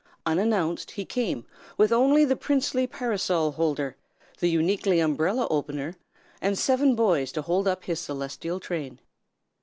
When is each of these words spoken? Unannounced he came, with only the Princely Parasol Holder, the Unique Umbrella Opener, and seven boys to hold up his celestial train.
Unannounced 0.25 0.89
he 0.89 1.05
came, 1.05 1.45
with 1.77 1.91
only 1.91 2.25
the 2.25 2.35
Princely 2.35 2.87
Parasol 2.87 3.51
Holder, 3.51 3.95
the 4.39 4.49
Unique 4.49 4.87
Umbrella 4.87 5.45
Opener, 5.51 5.93
and 6.41 6.57
seven 6.57 6.95
boys 6.95 7.31
to 7.33 7.43
hold 7.43 7.67
up 7.67 7.83
his 7.83 7.99
celestial 7.99 8.59
train. 8.59 8.99